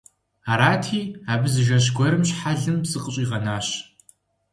[0.51, 1.01] Арати,
[1.31, 3.67] абы зы жэщ гуэрым щхьэлым зыкъыщӀигъэнащ.